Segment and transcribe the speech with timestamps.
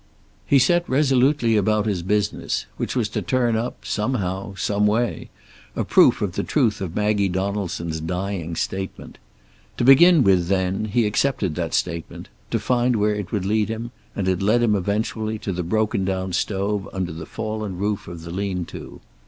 [0.47, 5.29] He set resolutely about his business, which was to turn up, somehow, some way,
[5.75, 9.19] a proof of the truth of Maggie Donaldson's dying statement.
[9.77, 13.91] To begin with then he accepted that statement, to find where it would lead him,
[14.15, 18.23] and it led him, eventually, to the broken down stove under the fallen roof of
[18.23, 19.01] the lean to.